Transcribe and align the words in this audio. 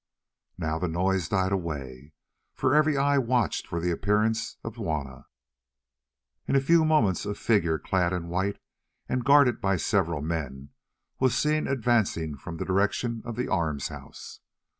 Now 0.57 0.79
the 0.79 0.87
noise 0.87 1.29
died 1.29 1.51
away, 1.51 2.13
for 2.55 2.73
every 2.73 2.97
eye 2.97 3.19
watched 3.19 3.67
for 3.67 3.79
the 3.79 3.91
appearance 3.91 4.57
of 4.63 4.77
Juanna. 4.77 5.27
In 6.47 6.55
a 6.55 6.59
few 6.59 6.83
moments 6.83 7.23
a 7.23 7.35
figure 7.35 7.77
clad 7.77 8.11
in 8.11 8.27
white 8.27 8.57
and 9.07 9.23
guarded 9.23 9.61
by 9.61 9.75
several 9.77 10.23
men 10.23 10.69
was 11.19 11.37
seen 11.37 11.67
advancing 11.67 12.35
from 12.35 12.57
the 12.57 12.65
direction 12.65 13.21
of 13.25 13.35
the 13.35 13.47
arms 13.47 13.89
house. 13.89 14.39